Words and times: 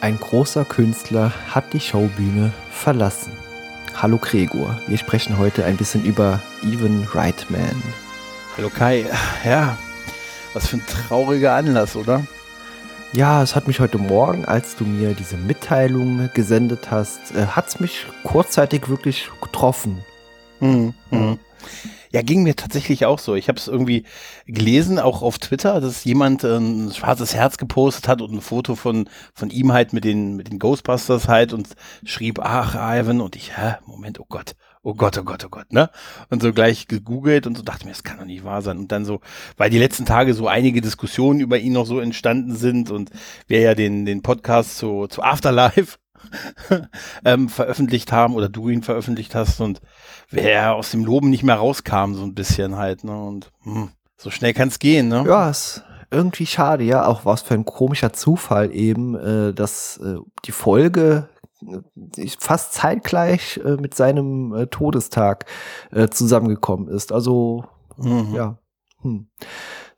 Ein 0.00 0.18
großer 0.18 0.64
Künstler 0.64 1.30
hat 1.50 1.74
die 1.74 1.80
Showbühne 1.80 2.52
verlassen. 2.70 3.32
Hallo 3.94 4.16
Gregor, 4.16 4.80
wir 4.86 4.96
sprechen 4.96 5.36
heute 5.36 5.66
ein 5.66 5.76
bisschen 5.76 6.06
über 6.06 6.40
Even 6.62 7.04
Reitman. 7.04 7.82
Hallo 8.56 8.70
Kai, 8.70 9.04
ja, 9.44 9.76
was 10.54 10.68
für 10.68 10.78
ein 10.78 10.86
trauriger 10.86 11.54
Anlass, 11.54 11.96
oder? 11.96 12.24
Ja, 13.12 13.42
es 13.42 13.54
hat 13.54 13.66
mich 13.66 13.78
heute 13.78 13.98
Morgen, 13.98 14.46
als 14.46 14.74
du 14.74 14.84
mir 14.84 15.12
diese 15.12 15.36
Mitteilung 15.36 16.30
gesendet 16.32 16.90
hast, 16.90 17.34
äh, 17.34 17.48
hat 17.48 17.68
es 17.68 17.78
mich 17.78 18.06
kurzzeitig 18.22 18.88
wirklich 18.88 19.30
getroffen. 19.42 20.02
Hm, 20.60 20.94
hm. 21.10 21.38
Ja, 22.12 22.22
ging 22.22 22.42
mir 22.42 22.56
tatsächlich 22.56 23.06
auch 23.06 23.20
so. 23.20 23.36
Ich 23.36 23.48
habe 23.48 23.58
es 23.58 23.68
irgendwie 23.68 24.04
gelesen, 24.46 24.98
auch 24.98 25.22
auf 25.22 25.38
Twitter, 25.38 25.80
dass 25.80 26.04
jemand 26.04 26.42
äh, 26.42 26.56
ein 26.56 26.92
schwarzes 26.92 27.34
Herz 27.34 27.56
gepostet 27.56 28.08
hat 28.08 28.20
und 28.20 28.32
ein 28.32 28.40
Foto 28.40 28.74
von, 28.74 29.08
von 29.32 29.50
ihm 29.50 29.72
halt 29.72 29.92
mit 29.92 30.04
den, 30.04 30.36
mit 30.36 30.50
den 30.50 30.58
Ghostbusters 30.58 31.28
halt 31.28 31.52
und 31.52 31.68
schrieb, 32.04 32.40
ach, 32.40 32.74
Ivan, 32.74 33.20
und 33.20 33.36
ich, 33.36 33.56
hä, 33.56 33.74
Moment, 33.86 34.18
oh 34.18 34.26
Gott, 34.28 34.56
oh 34.82 34.94
Gott, 34.94 35.18
oh 35.18 35.22
Gott, 35.22 35.44
oh 35.44 35.48
Gott, 35.50 35.72
ne? 35.72 35.88
Und 36.30 36.42
so 36.42 36.52
gleich 36.52 36.88
gegoogelt 36.88 37.46
und 37.46 37.56
so 37.56 37.62
dachte 37.62 37.84
mir, 37.84 37.92
das 37.92 38.02
kann 38.02 38.18
doch 38.18 38.24
nicht 38.24 38.42
wahr 38.44 38.62
sein. 38.62 38.78
Und 38.78 38.90
dann 38.90 39.04
so, 39.04 39.20
weil 39.56 39.70
die 39.70 39.78
letzten 39.78 40.04
Tage 40.04 40.34
so 40.34 40.48
einige 40.48 40.80
Diskussionen 40.80 41.38
über 41.38 41.58
ihn 41.58 41.74
noch 41.74 41.86
so 41.86 42.00
entstanden 42.00 42.56
sind 42.56 42.90
und 42.90 43.10
wir 43.46 43.60
ja 43.60 43.74
den, 43.76 44.04
den 44.04 44.22
Podcast 44.22 44.78
zu, 44.78 45.06
zu 45.06 45.22
Afterlife 45.22 45.98
ähm, 47.24 47.48
veröffentlicht 47.48 48.12
haben 48.12 48.34
oder 48.34 48.48
du 48.48 48.68
ihn 48.68 48.82
veröffentlicht 48.82 49.34
hast 49.34 49.60
und 49.60 49.80
wer 50.30 50.74
aus 50.74 50.90
dem 50.90 51.04
Loben 51.04 51.30
nicht 51.30 51.42
mehr 51.42 51.56
rauskam, 51.56 52.14
so 52.14 52.22
ein 52.22 52.34
bisschen 52.34 52.76
halt, 52.76 53.04
ne? 53.04 53.12
Und 53.12 53.50
hm, 53.62 53.90
so 54.16 54.30
schnell 54.30 54.54
kann 54.54 54.68
es 54.68 54.78
gehen, 54.78 55.08
ne? 55.08 55.24
Ja, 55.26 55.50
ist 55.50 55.84
irgendwie 56.10 56.46
schade, 56.46 56.84
ja, 56.84 57.06
auch 57.06 57.24
was 57.24 57.42
für 57.42 57.54
ein 57.54 57.64
komischer 57.64 58.12
Zufall 58.12 58.74
eben, 58.74 59.14
äh, 59.14 59.54
dass 59.54 59.98
äh, 59.98 60.16
die 60.44 60.52
Folge 60.52 61.28
äh, 61.62 62.28
fast 62.38 62.72
zeitgleich 62.72 63.60
äh, 63.64 63.76
mit 63.76 63.94
seinem 63.94 64.52
äh, 64.54 64.66
Todestag 64.66 65.46
äh, 65.92 66.08
zusammengekommen 66.08 66.88
ist. 66.88 67.12
Also, 67.12 67.64
mhm. 67.96 68.34
ja. 68.34 68.58
Hm. 69.02 69.28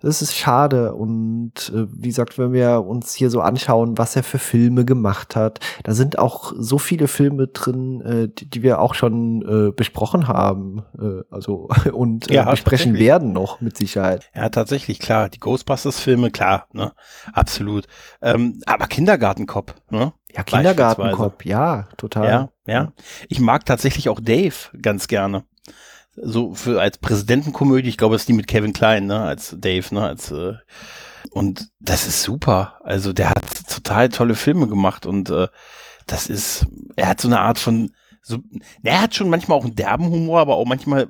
Das 0.02 0.20
ist 0.20 0.36
schade. 0.36 0.94
Und 0.94 1.72
äh, 1.74 1.86
wie 1.90 2.08
gesagt, 2.08 2.38
wenn 2.38 2.52
wir 2.52 2.84
uns 2.84 3.14
hier 3.14 3.30
so 3.30 3.40
anschauen, 3.40 3.98
was 3.98 4.16
er 4.16 4.22
für 4.22 4.38
Filme 4.38 4.84
gemacht 4.84 5.36
hat, 5.36 5.60
da 5.84 5.92
sind 5.94 6.18
auch 6.18 6.52
so 6.56 6.78
viele 6.78 7.06
Filme 7.06 7.46
drin, 7.46 8.00
äh, 8.00 8.28
die, 8.28 8.50
die 8.50 8.62
wir 8.62 8.80
auch 8.80 8.94
schon 8.94 9.42
äh, 9.42 9.72
besprochen 9.72 10.26
haben. 10.26 10.82
Äh, 10.98 11.22
also 11.30 11.68
und 11.92 12.30
äh, 12.30 12.34
ja, 12.34 12.50
besprechen 12.50 12.94
werden 12.94 13.32
noch 13.32 13.60
mit 13.60 13.76
Sicherheit. 13.76 14.28
Ja, 14.34 14.48
tatsächlich, 14.48 14.98
klar. 14.98 15.28
Die 15.28 15.38
Ghostbusters-Filme, 15.38 16.30
klar, 16.30 16.66
ne? 16.72 16.92
Absolut. 17.32 17.86
Ähm, 18.20 18.60
aber 18.66 18.86
Kindergartenkopf, 18.88 19.74
ne? 19.90 20.12
Ja, 20.34 20.42
Kindergartenkopf, 20.42 21.44
ja, 21.44 21.88
total. 21.96 22.26
Ja, 22.26 22.48
ja. 22.66 22.92
Ich 23.28 23.38
mag 23.38 23.66
tatsächlich 23.66 24.08
auch 24.08 24.18
Dave 24.18 24.54
ganz 24.80 25.06
gerne 25.06 25.44
so 26.14 26.54
für 26.54 26.80
als 26.80 26.98
Präsidentenkomödie, 26.98 27.88
ich 27.88 27.96
glaube, 27.96 28.14
das 28.14 28.22
ist 28.22 28.28
die 28.28 28.34
mit 28.34 28.46
Kevin 28.46 28.72
Klein, 28.72 29.06
ne, 29.06 29.20
als 29.20 29.56
Dave, 29.58 29.94
ne, 29.94 30.02
als 30.02 30.30
äh, 30.30 30.54
und 31.30 31.68
das 31.80 32.06
ist 32.06 32.22
super. 32.22 32.78
Also 32.82 33.12
der 33.12 33.30
hat 33.30 33.44
total 33.68 34.08
tolle 34.08 34.34
Filme 34.34 34.68
gemacht 34.68 35.06
und 35.06 35.30
äh, 35.30 35.48
das 36.06 36.26
ist, 36.26 36.66
er 36.96 37.08
hat 37.08 37.20
so 37.20 37.28
eine 37.28 37.40
Art 37.40 37.58
von, 37.58 37.92
so, 38.22 38.38
er 38.82 39.00
hat 39.00 39.14
schon 39.14 39.30
manchmal 39.30 39.58
auch 39.58 39.64
einen 39.64 39.76
derben 39.76 40.10
Humor, 40.10 40.40
aber 40.40 40.56
auch 40.56 40.66
manchmal, 40.66 41.08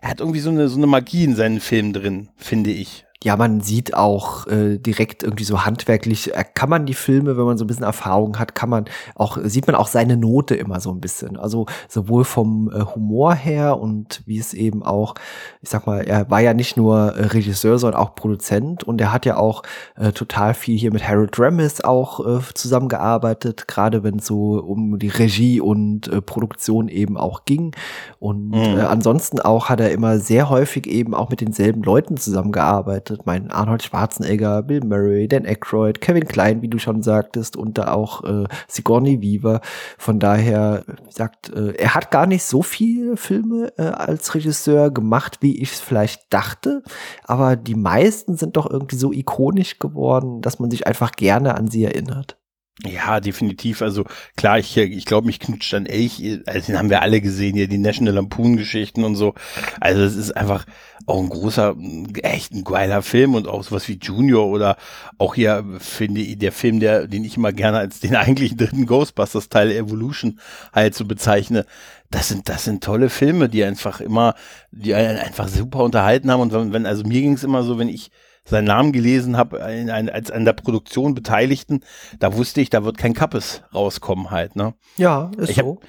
er 0.00 0.10
hat 0.10 0.20
irgendwie 0.20 0.40
so 0.40 0.50
eine 0.50 0.68
so 0.68 0.76
eine 0.76 0.86
Magie 0.86 1.24
in 1.24 1.36
seinen 1.36 1.60
Filmen 1.60 1.92
drin, 1.92 2.30
finde 2.36 2.70
ich 2.70 3.05
ja, 3.24 3.36
man 3.36 3.60
sieht 3.60 3.94
auch 3.94 4.46
äh, 4.46 4.78
direkt 4.78 5.22
irgendwie 5.22 5.44
so 5.44 5.64
handwerklich, 5.64 6.34
äh, 6.34 6.44
kann 6.54 6.68
man 6.68 6.84
die 6.84 6.94
Filme, 6.94 7.36
wenn 7.36 7.44
man 7.44 7.56
so 7.56 7.64
ein 7.64 7.66
bisschen 7.66 7.84
Erfahrung 7.84 8.38
hat, 8.38 8.54
kann 8.54 8.68
man 8.68 8.84
auch, 9.14 9.38
sieht 9.42 9.66
man 9.66 9.74
auch 9.74 9.86
seine 9.86 10.16
Note 10.16 10.54
immer 10.54 10.80
so 10.80 10.90
ein 10.90 11.00
bisschen. 11.00 11.38
Also 11.38 11.66
sowohl 11.88 12.24
vom 12.24 12.70
äh, 12.70 12.82
Humor 12.94 13.34
her 13.34 13.78
und 13.78 14.22
wie 14.26 14.38
es 14.38 14.52
eben 14.52 14.82
auch, 14.82 15.14
ich 15.62 15.70
sag 15.70 15.86
mal, 15.86 16.02
er 16.02 16.30
war 16.30 16.40
ja 16.40 16.52
nicht 16.52 16.76
nur 16.76 17.16
äh, 17.16 17.26
Regisseur, 17.26 17.78
sondern 17.78 18.00
auch 18.00 18.14
Produzent 18.14 18.84
und 18.84 19.00
er 19.00 19.12
hat 19.12 19.24
ja 19.24 19.38
auch 19.38 19.62
äh, 19.96 20.12
total 20.12 20.52
viel 20.52 20.78
hier 20.78 20.92
mit 20.92 21.08
Harold 21.08 21.38
Ramis 21.38 21.80
auch 21.80 22.20
äh, 22.20 22.40
zusammengearbeitet, 22.52 23.66
gerade 23.66 24.02
wenn 24.02 24.18
es 24.18 24.26
so 24.26 24.60
um 24.60 24.98
die 24.98 25.08
Regie 25.08 25.60
und 25.60 26.08
äh, 26.08 26.20
Produktion 26.20 26.88
eben 26.88 27.16
auch 27.16 27.46
ging. 27.46 27.74
Und 28.18 28.50
mhm. 28.50 28.78
äh, 28.78 28.82
ansonsten 28.82 29.40
auch 29.40 29.70
hat 29.70 29.80
er 29.80 29.90
immer 29.90 30.18
sehr 30.18 30.50
häufig 30.50 30.86
eben 30.86 31.14
auch 31.14 31.30
mit 31.30 31.40
denselben 31.40 31.82
Leuten 31.82 32.18
zusammengearbeitet 32.18 33.05
gearbeitet. 33.06 33.26
Mein 33.26 33.50
Arnold 33.50 33.82
Schwarzenegger, 33.82 34.62
Bill 34.62 34.84
Murray, 34.84 35.28
Dan 35.28 35.46
Aykroyd, 35.46 36.00
Kevin 36.00 36.26
Klein, 36.26 36.62
wie 36.62 36.68
du 36.68 36.78
schon 36.78 37.02
sagtest, 37.02 37.56
und 37.56 37.78
da 37.78 37.92
auch 37.92 38.24
äh, 38.24 38.44
Sigourney 38.68 39.20
Weaver. 39.22 39.60
Von 39.98 40.18
daher, 40.18 40.84
gesagt, 41.06 41.50
äh, 41.50 41.72
er 41.72 41.94
hat 41.94 42.10
gar 42.10 42.26
nicht 42.26 42.44
so 42.44 42.62
viele 42.62 43.16
Filme 43.16 43.72
äh, 43.78 43.82
als 43.82 44.34
Regisseur 44.34 44.90
gemacht, 44.90 45.38
wie 45.40 45.60
ich 45.60 45.72
es 45.72 45.80
vielleicht 45.80 46.32
dachte. 46.32 46.82
Aber 47.24 47.56
die 47.56 47.74
meisten 47.74 48.36
sind 48.36 48.56
doch 48.56 48.68
irgendwie 48.68 48.96
so 48.96 49.12
ikonisch 49.12 49.78
geworden, 49.78 50.40
dass 50.42 50.58
man 50.58 50.70
sich 50.70 50.86
einfach 50.86 51.12
gerne 51.12 51.56
an 51.56 51.68
sie 51.68 51.84
erinnert. 51.84 52.36
Ja, 52.84 53.20
definitiv. 53.20 53.80
Also 53.80 54.04
klar, 54.36 54.58
ich, 54.58 54.76
ich 54.76 55.06
glaube, 55.06 55.26
mich 55.26 55.40
knutscht 55.40 55.72
dann 55.72 55.86
Elch, 55.86 56.22
also 56.44 56.66
den 56.66 56.78
haben 56.78 56.90
wir 56.90 57.00
alle 57.00 57.22
gesehen, 57.22 57.54
hier 57.54 57.68
die 57.68 57.78
National 57.78 58.14
Lampoon-Geschichten 58.14 59.02
und 59.02 59.14
so. 59.16 59.34
Also 59.80 60.02
es 60.02 60.14
ist 60.14 60.36
einfach 60.36 60.66
auch 61.06 61.18
ein 61.22 61.30
großer, 61.30 61.74
echt 62.22 62.52
ein 62.52 62.64
geiler 62.64 63.00
Film 63.00 63.34
und 63.34 63.48
auch 63.48 63.62
sowas 63.62 63.88
wie 63.88 63.98
Junior 64.00 64.46
oder 64.46 64.76
auch 65.16 65.34
hier 65.36 65.64
finde 65.78 66.20
ich 66.20 66.38
der 66.38 66.52
Film, 66.52 66.78
der, 66.80 67.06
den 67.06 67.24
ich 67.24 67.38
immer 67.38 67.52
gerne 67.52 67.78
als 67.78 68.00
den 68.00 68.14
eigentlichen 68.16 68.58
dritten 68.58 68.84
Ghostbusters-Teil 68.84 69.70
Evolution 69.72 70.38
halt 70.74 70.94
so 70.94 71.06
bezeichne. 71.06 71.64
Das 72.10 72.28
sind, 72.28 72.48
das 72.50 72.64
sind 72.64 72.84
tolle 72.84 73.08
Filme, 73.08 73.48
die 73.48 73.64
einfach 73.64 74.02
immer, 74.02 74.34
die 74.70 74.94
einen 74.94 75.16
einfach 75.16 75.48
super 75.48 75.82
unterhalten 75.82 76.30
haben 76.30 76.40
und 76.40 76.52
wenn, 76.52 76.72
wenn 76.74 76.84
also 76.86 77.04
mir 77.04 77.22
ging 77.22 77.32
es 77.32 77.44
immer 77.44 77.62
so, 77.62 77.78
wenn 77.78 77.88
ich 77.88 78.10
seinen 78.46 78.64
Namen 78.64 78.92
gelesen 78.92 79.36
habe, 79.36 79.62
als 79.62 80.30
an 80.30 80.44
der 80.44 80.52
Produktion 80.54 81.14
Beteiligten, 81.14 81.80
da 82.18 82.34
wusste 82.34 82.60
ich, 82.60 82.70
da 82.70 82.84
wird 82.84 82.96
kein 82.96 83.12
Kappes 83.12 83.62
rauskommen 83.74 84.30
halt, 84.30 84.56
ne? 84.56 84.74
Ja, 84.96 85.30
ist 85.36 85.50
ich 85.50 85.56
so. 85.56 85.80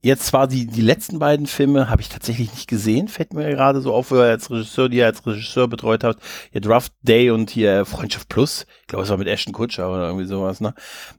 Jetzt 0.00 0.26
zwar 0.26 0.46
die, 0.46 0.66
die 0.66 0.82
letzten 0.82 1.18
beiden 1.18 1.46
Filme 1.46 1.88
habe 1.88 2.02
ich 2.02 2.10
tatsächlich 2.10 2.52
nicht 2.52 2.68
gesehen, 2.68 3.08
fällt 3.08 3.32
mir 3.32 3.48
gerade 3.50 3.80
so 3.80 3.94
auf, 3.94 4.10
wo 4.10 4.16
er 4.16 4.30
als 4.30 4.50
Regisseur, 4.50 4.90
die 4.90 4.98
er 4.98 5.06
als 5.06 5.26
Regisseur 5.26 5.66
betreut 5.66 6.04
hat. 6.04 6.18
Hier 6.52 6.60
Draft 6.60 6.92
Day 7.02 7.30
und 7.30 7.48
hier 7.50 7.86
Freundschaft 7.86 8.28
Plus. 8.28 8.66
Ich 8.82 8.86
glaube, 8.86 9.04
es 9.04 9.08
war 9.08 9.16
mit 9.16 9.28
Ashton 9.28 9.54
Kutscher 9.54 9.90
oder 9.90 10.06
irgendwie 10.08 10.26
sowas, 10.26 10.60
ne? 10.60 10.74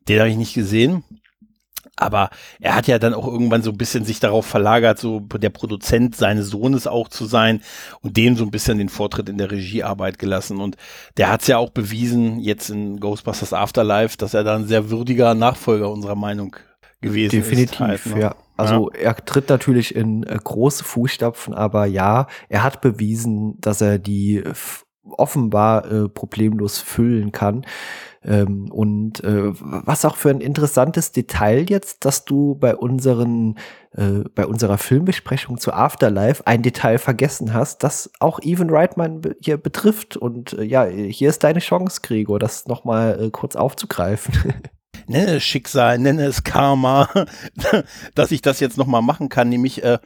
Den 0.07 0.19
habe 0.19 0.29
ich 0.29 0.37
nicht 0.37 0.53
gesehen. 0.53 1.03
Aber 1.97 2.29
er 2.59 2.75
hat 2.75 2.87
ja 2.87 2.99
dann 2.99 3.13
auch 3.13 3.27
irgendwann 3.27 3.61
so 3.61 3.71
ein 3.71 3.77
bisschen 3.77 4.03
sich 4.03 4.19
darauf 4.19 4.45
verlagert, 4.45 4.99
so 4.99 5.21
der 5.21 5.49
Produzent 5.49 6.15
seines 6.15 6.49
Sohnes 6.49 6.87
auch 6.87 7.07
zu 7.07 7.25
sein 7.25 7.61
und 8.01 8.17
dem 8.17 8.35
so 8.35 8.43
ein 8.43 8.51
bisschen 8.51 8.77
den 8.77 8.89
Vortritt 8.89 9.29
in 9.29 9.37
der 9.37 9.51
Regiearbeit 9.51 10.19
gelassen. 10.19 10.59
Und 10.59 10.75
der 11.17 11.31
hat 11.31 11.41
es 11.41 11.47
ja 11.47 11.57
auch 11.57 11.69
bewiesen, 11.69 12.39
jetzt 12.39 12.69
in 12.69 12.99
Ghostbusters 12.99 13.53
Afterlife, 13.53 14.17
dass 14.17 14.33
er 14.33 14.43
da 14.43 14.55
ein 14.55 14.67
sehr 14.67 14.89
würdiger 14.89 15.33
Nachfolger 15.35 15.89
unserer 15.89 16.15
Meinung 16.15 16.55
gewesen 17.01 17.31
Definitiv, 17.31 17.71
ist. 17.71 17.79
Definitiv, 17.79 18.05
halt, 18.05 18.15
ne? 18.15 18.21
ja. 18.21 18.35
Also 18.57 18.89
ja. 18.93 18.99
er 18.99 19.15
tritt 19.17 19.49
natürlich 19.49 19.95
in 19.95 20.23
äh, 20.23 20.37
große 20.41 20.83
Fußstapfen, 20.83 21.53
aber 21.53 21.85
ja, 21.85 22.27
er 22.47 22.63
hat 22.63 22.81
bewiesen, 22.81 23.59
dass 23.59 23.81
er 23.81 23.99
die 23.99 24.43
offenbar 25.09 25.91
äh, 25.91 26.09
problemlos 26.09 26.79
füllen 26.79 27.31
kann. 27.31 27.65
Ähm, 28.23 28.71
und 28.71 29.23
äh, 29.23 29.51
was 29.53 30.03
auch 30.05 30.15
für 30.15 30.29
ein 30.29 30.41
interessantes 30.41 31.11
Detail 31.11 31.65
jetzt, 31.69 32.05
dass 32.05 32.25
du 32.25 32.55
bei 32.55 32.75
unseren 32.75 33.55
äh, 33.91 34.23
bei 34.33 34.45
unserer 34.45 34.77
Filmbesprechung 34.77 35.57
zu 35.57 35.71
Afterlife 35.71 36.45
ein 36.45 36.63
Detail 36.63 36.97
vergessen 36.97 37.53
hast, 37.53 37.83
das 37.83 38.11
auch 38.19 38.39
Even 38.41 38.69
Reitman 38.69 39.21
hier 39.41 39.57
betrifft. 39.57 40.17
Und 40.17 40.53
äh, 40.53 40.63
ja, 40.63 40.85
hier 40.85 41.29
ist 41.29 41.43
deine 41.43 41.59
Chance, 41.59 42.01
Gregor, 42.01 42.39
das 42.39 42.67
nochmal 42.67 43.21
äh, 43.21 43.29
kurz 43.29 43.55
aufzugreifen. 43.55 44.53
nenne 45.07 45.35
es 45.35 45.43
Schicksal, 45.43 45.99
nenne 45.99 46.25
es 46.25 46.43
Karma, 46.43 47.09
dass 48.15 48.31
ich 48.31 48.41
das 48.41 48.59
jetzt 48.59 48.77
nochmal 48.77 49.01
machen 49.01 49.29
kann, 49.29 49.49
nämlich 49.49 49.83
äh, 49.83 49.99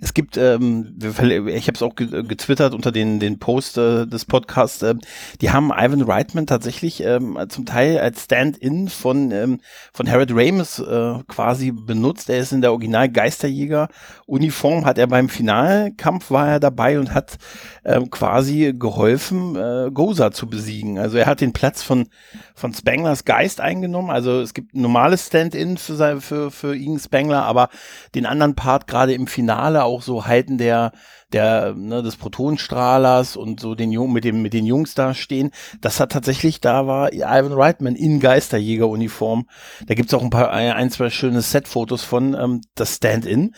es 0.00 0.14
gibt, 0.14 0.36
ähm, 0.36 0.96
ich 0.98 1.66
habe 1.66 1.76
es 1.76 1.82
auch 1.82 1.94
getwittert 1.94 2.74
unter 2.74 2.90
den, 2.90 3.20
den 3.20 3.38
Post 3.38 3.76
äh, 3.76 4.06
des 4.06 4.24
Podcasts, 4.24 4.82
äh, 4.82 4.94
die 5.40 5.50
haben 5.50 5.70
Ivan 5.70 6.02
Reitman 6.02 6.46
tatsächlich 6.46 7.02
ähm, 7.02 7.38
zum 7.48 7.66
Teil 7.66 7.98
als 7.98 8.24
Stand-in 8.24 8.88
von, 8.88 9.30
ähm, 9.30 9.60
von 9.92 10.10
Harold 10.10 10.30
Ramis 10.32 10.78
äh, 10.78 11.14
quasi 11.28 11.70
benutzt. 11.70 12.30
Er 12.30 12.38
ist 12.38 12.52
in 12.52 12.62
der 12.62 12.72
Original 12.72 13.08
Geisterjäger 13.10 13.88
Uniform, 14.26 14.86
hat 14.86 14.96
er 14.98 15.06
beim 15.06 15.28
Finalkampf 15.28 16.30
war 16.30 16.48
er 16.48 16.60
dabei 16.60 16.98
und 16.98 17.12
hat 17.12 17.36
ähm, 17.84 18.10
quasi 18.10 18.74
geholfen, 18.78 19.56
äh, 19.56 19.90
Goza 19.92 20.32
zu 20.32 20.48
besiegen. 20.48 20.98
Also 20.98 21.18
er 21.18 21.26
hat 21.26 21.40
den 21.40 21.52
Platz 21.52 21.82
von, 21.82 22.08
von 22.54 22.72
Spanglers 22.72 23.24
Geist 23.24 23.60
eingenommen. 23.60 24.10
Also 24.10 24.40
es 24.40 24.54
gibt 24.54 24.74
ein 24.74 24.82
normales 24.82 25.26
Stand-in 25.26 25.76
für, 25.76 26.20
für, 26.20 26.50
für 26.50 26.74
ihn 26.74 26.98
Spangler, 26.98 27.44
aber 27.44 27.68
den 28.14 28.26
anderen 28.26 28.54
Part 28.54 28.86
gerade 28.86 29.12
im 29.12 29.26
Finale 29.26 29.89
auch 29.90 30.02
so 30.02 30.26
Halten 30.26 30.58
der, 30.58 30.92
der, 31.32 31.74
ne, 31.74 32.02
des 32.02 32.16
Protonenstrahlers 32.16 33.36
und 33.36 33.60
so 33.60 33.74
den 33.74 33.92
Jungen, 33.92 34.12
mit 34.12 34.24
dem, 34.24 34.42
mit 34.42 34.52
den 34.52 34.66
Jungs 34.66 34.94
da 34.94 35.14
stehen. 35.14 35.50
Das 35.80 36.00
hat 36.00 36.12
tatsächlich, 36.12 36.60
da 36.60 36.86
war 36.86 37.12
Ivan 37.12 37.52
Reitman 37.52 37.96
in 37.96 38.20
Geisterjägeruniform. 38.20 39.46
Da 39.86 39.94
gibt's 39.94 40.14
auch 40.14 40.22
ein 40.22 40.30
paar, 40.30 40.50
ein, 40.50 40.90
zwei 40.90 41.10
schöne 41.10 41.42
Set-Fotos 41.42 42.04
von, 42.04 42.34
ähm, 42.34 42.60
das 42.74 42.96
Stand-In. 42.96 43.54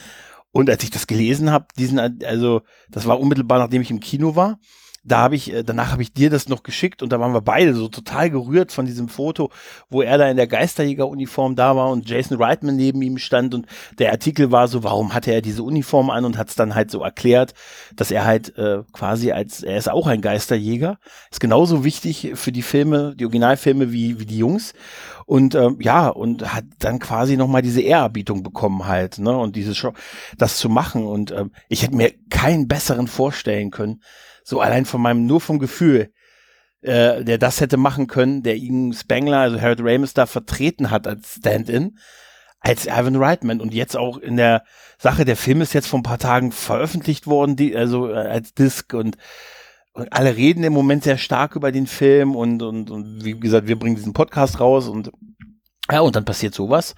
Und 0.50 0.68
als 0.68 0.84
ich 0.84 0.90
das 0.90 1.06
gelesen 1.06 1.50
habe, 1.50 1.66
diesen, 1.78 1.98
also 2.24 2.60
das 2.90 3.06
war 3.06 3.18
unmittelbar 3.18 3.58
nachdem 3.58 3.82
ich 3.82 3.90
im 3.90 4.00
Kino 4.00 4.36
war, 4.36 4.58
da 5.04 5.18
habe 5.18 5.34
ich, 5.34 5.52
äh, 5.52 5.62
danach 5.64 5.90
habe 5.92 6.02
ich 6.02 6.12
dir 6.12 6.30
das 6.30 6.48
noch 6.48 6.62
geschickt 6.62 7.02
und 7.02 7.12
da 7.12 7.18
waren 7.18 7.32
wir 7.32 7.40
beide 7.40 7.74
so 7.74 7.88
total 7.88 8.30
gerührt 8.30 8.70
von 8.70 8.86
diesem 8.86 9.08
Foto, 9.08 9.50
wo 9.90 10.02
er 10.02 10.18
da 10.18 10.28
in 10.28 10.36
der 10.36 10.46
Geisterjägeruniform 10.46 11.56
da 11.56 11.74
war 11.76 11.90
und 11.90 12.08
Jason 12.08 12.40
Reitman 12.40 12.76
neben 12.76 13.02
ihm 13.02 13.18
stand 13.18 13.54
und 13.54 13.66
der 13.98 14.12
Artikel 14.12 14.52
war 14.52 14.68
so, 14.68 14.84
warum 14.84 15.12
hatte 15.14 15.32
er 15.32 15.42
diese 15.42 15.62
Uniform 15.62 16.10
an 16.10 16.24
und 16.24 16.38
hat 16.38 16.50
es 16.50 16.54
dann 16.54 16.74
halt 16.74 16.90
so 16.90 17.02
erklärt, 17.02 17.54
dass 17.96 18.10
er 18.10 18.24
halt 18.24 18.56
äh, 18.56 18.82
quasi 18.92 19.32
als, 19.32 19.62
er 19.62 19.76
ist 19.76 19.90
auch 19.90 20.06
ein 20.06 20.20
Geisterjäger, 20.20 20.98
ist 21.30 21.40
genauso 21.40 21.84
wichtig 21.84 22.32
für 22.34 22.52
die 22.52 22.62
Filme, 22.62 23.14
die 23.16 23.24
Originalfilme 23.24 23.92
wie, 23.92 24.20
wie 24.20 24.26
die 24.26 24.38
Jungs. 24.38 24.72
Und 25.26 25.54
ähm, 25.54 25.78
ja, 25.80 26.08
und 26.08 26.52
hat 26.52 26.64
dann 26.78 26.98
quasi 26.98 27.36
nochmal 27.36 27.62
diese 27.62 27.80
Ehrerbietung 27.80 28.42
bekommen 28.42 28.86
halt, 28.86 29.18
ne, 29.18 29.36
und 29.36 29.56
diese 29.56 29.74
Show, 29.74 29.92
das 30.36 30.58
zu 30.58 30.68
machen. 30.68 31.06
Und 31.06 31.30
ähm, 31.30 31.52
ich 31.68 31.82
hätte 31.82 31.96
mir 31.96 32.12
keinen 32.28 32.68
besseren 32.68 33.06
vorstellen 33.06 33.70
können, 33.70 34.00
so 34.44 34.60
allein 34.60 34.84
von 34.84 35.00
meinem, 35.00 35.26
nur 35.26 35.40
vom 35.40 35.58
Gefühl, 35.58 36.12
äh, 36.82 37.24
der 37.24 37.38
das 37.38 37.60
hätte 37.60 37.76
machen 37.76 38.06
können, 38.06 38.42
der 38.42 38.56
ihn 38.56 38.92
Spengler, 38.92 39.38
also 39.38 39.60
Harold 39.60 39.80
Ramis 39.82 40.14
da 40.14 40.26
vertreten 40.26 40.90
hat 40.90 41.06
als 41.06 41.36
Stand-in, 41.36 41.98
als 42.60 42.86
Ivan 42.86 43.16
Reitman 43.16 43.60
und 43.60 43.74
jetzt 43.74 43.96
auch 43.96 44.18
in 44.18 44.36
der 44.36 44.64
Sache, 44.98 45.24
der 45.24 45.36
Film 45.36 45.60
ist 45.60 45.72
jetzt 45.72 45.88
vor 45.88 45.98
ein 45.98 46.04
paar 46.04 46.18
Tagen 46.18 46.52
veröffentlicht 46.52 47.26
worden, 47.26 47.56
die, 47.56 47.76
also 47.76 48.08
äh, 48.08 48.14
als 48.14 48.54
Disc 48.54 48.94
und, 48.94 49.16
und 49.92 50.12
alle 50.12 50.36
reden 50.36 50.64
im 50.64 50.72
Moment 50.72 51.04
sehr 51.04 51.18
stark 51.18 51.56
über 51.56 51.72
den 51.72 51.86
Film 51.86 52.36
und, 52.36 52.62
und, 52.62 52.90
und 52.90 53.24
wie 53.24 53.38
gesagt, 53.38 53.66
wir 53.66 53.78
bringen 53.78 53.96
diesen 53.96 54.12
Podcast 54.12 54.60
raus 54.60 54.88
und 54.88 55.10
ja, 55.90 56.00
und 56.00 56.14
dann 56.14 56.24
passiert 56.24 56.54
sowas. 56.54 56.94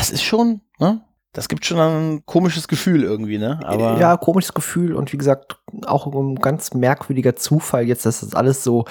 Es 0.00 0.10
ist 0.10 0.24
schon, 0.24 0.60
ne? 0.78 1.00
Das 1.36 1.48
gibt 1.48 1.66
schon 1.66 1.78
ein 1.78 2.22
komisches 2.24 2.66
Gefühl 2.66 3.02
irgendwie, 3.02 3.36
ne? 3.36 3.60
Aber 3.64 3.98
ja, 4.00 4.16
komisches 4.16 4.54
Gefühl 4.54 4.94
und 4.94 5.12
wie 5.12 5.18
gesagt, 5.18 5.58
auch 5.84 6.06
ein 6.06 6.36
ganz 6.36 6.72
merkwürdiger 6.72 7.36
Zufall 7.36 7.86
jetzt, 7.86 8.06
dass 8.06 8.20
das 8.20 8.34
alles 8.34 8.64
so 8.64 8.86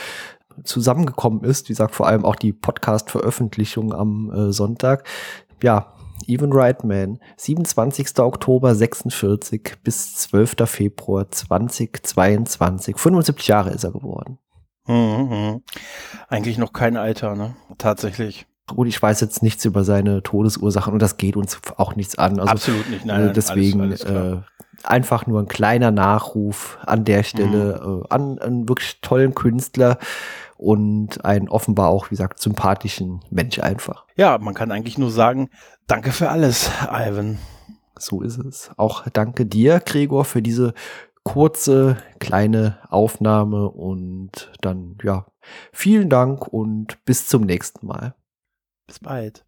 zusammengekommen 0.64 1.44
ist. 1.44 1.68
Wie 1.68 1.74
gesagt, 1.74 1.96
vor 1.96 2.08
allem 2.08 2.24
auch 2.24 2.36
die 2.36 2.54
Podcast-Veröffentlichung 2.54 3.94
am 3.94 4.32
äh, 4.32 4.52
Sonntag. 4.54 5.08
Ja, 5.64 5.94
Even 6.28 6.54
Reitman, 6.54 7.20
27. 7.38 8.20
Oktober 8.20 8.76
46 8.76 9.78
bis 9.84 10.16
12. 10.16 10.56
Februar 10.66 11.30
2022. 11.30 12.96
75 12.98 13.48
Jahre 13.48 13.72
ist 13.72 13.84
er 13.84 13.92
geworden. 13.92 14.38
Mhm, 14.88 14.96
mhm. 15.30 15.64
Eigentlich 16.30 16.60
noch 16.60 16.74
kein 16.74 16.96
Alter, 16.96 17.36
ne? 17.36 17.56
Tatsächlich. 17.80 18.46
Und 18.74 18.88
ich 18.88 19.00
weiß 19.00 19.22
jetzt 19.22 19.44
nichts 19.44 19.64
über 19.66 19.84
seine 19.84 20.24
Todesursachen 20.24 20.94
und 20.94 21.02
das 21.02 21.18
geht 21.18 21.38
uns 21.38 21.60
auch 21.78 21.96
nichts 21.96 22.18
an. 22.18 22.40
Also, 22.40 22.52
Absolut 22.52 22.90
nicht, 22.90 23.06
nein. 23.06 23.30
Äh, 23.30 23.34
deswegen 23.34 23.82
alles, 23.82 24.04
alles 24.04 24.38
äh, 24.38 24.42
einfach 24.84 25.28
nur 25.28 25.40
ein 25.40 25.48
kleiner 25.48 25.92
Nachruf 25.92 26.80
an 26.86 27.06
der 27.06 27.24
Stelle 27.24 27.82
mhm. 27.84 28.02
äh, 28.02 28.06
an 28.10 28.40
einen 28.40 28.68
wirklich 28.68 29.00
tollen 29.02 29.36
Künstler 29.36 30.00
und 30.58 31.24
einen 31.26 31.50
offenbar 31.50 31.90
auch, 31.90 32.08
wie 32.08 32.16
gesagt, 32.16 32.40
sympathischen 32.40 33.22
Mensch 33.30 33.60
einfach. 33.60 34.06
Ja, 34.16 34.38
man 34.38 34.54
kann 34.54 34.72
eigentlich 34.72 34.98
nur 34.98 35.12
sagen, 35.12 35.50
danke 35.88 36.12
für 36.12 36.30
alles, 36.30 36.72
Ivan. 36.90 37.38
So 37.98 38.22
ist 38.22 38.38
es. 38.40 38.72
Auch 38.78 39.08
danke 39.12 39.46
dir, 39.46 39.80
Gregor, 39.80 40.26
für 40.26 40.42
diese 40.42 40.74
kurze, 41.24 41.98
kleine 42.20 42.78
Aufnahme 42.90 43.70
und 43.70 44.52
dann, 44.62 44.98
ja, 45.04 45.26
vielen 45.72 46.10
Dank 46.10 46.48
und 46.48 47.04
bis 47.06 47.28
zum 47.28 47.44
nächsten 47.44 47.86
Mal. 47.88 48.16
Bis 48.88 49.00
bald. 49.00 49.45